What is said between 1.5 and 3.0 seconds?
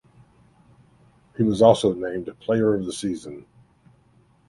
also named player of the